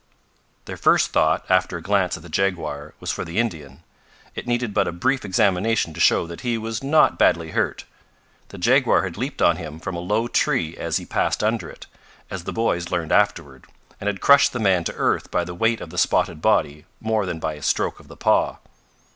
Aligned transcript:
Their 0.65 0.77
first 0.77 1.11
thought, 1.11 1.45
after 1.47 1.77
a 1.77 1.81
glance 1.83 2.17
at 2.17 2.23
the 2.23 2.27
jaguar, 2.27 2.95
was 2.99 3.11
for 3.11 3.23
the 3.23 3.37
Indian. 3.37 3.83
It 4.33 4.47
needed 4.47 4.73
but 4.73 4.87
a 4.87 4.91
brief 4.91 5.23
examination 5.23 5.93
to 5.93 5.99
show 5.99 6.25
that 6.25 6.41
he 6.41 6.57
was 6.57 6.81
not 6.83 7.19
badly 7.19 7.51
hurt. 7.51 7.85
The 8.49 8.57
jaguar 8.57 9.03
had 9.03 9.15
leaped 9.15 9.43
on 9.43 9.57
him 9.57 9.79
from 9.79 9.95
a 9.95 9.99
low 9.99 10.27
tree 10.27 10.75
as 10.75 10.97
he 10.97 11.05
passed 11.05 11.43
under 11.43 11.69
it, 11.69 11.85
as 12.31 12.45
the 12.45 12.51
boys 12.51 12.89
learned 12.89 13.11
afterward, 13.11 13.65
and 13.99 14.07
had 14.07 14.21
crushed 14.21 14.53
the 14.53 14.59
man 14.59 14.83
to 14.85 14.95
earth 14.95 15.29
by 15.29 15.43
the 15.43 15.53
weight 15.53 15.79
of 15.81 15.91
the 15.91 15.99
spotted 15.99 16.41
body 16.41 16.85
more 16.99 17.27
than 17.27 17.37
by 17.37 17.53
a 17.53 17.61
stroke 17.61 17.99
of 17.99 18.07
the 18.07 18.17
paw. 18.17 18.57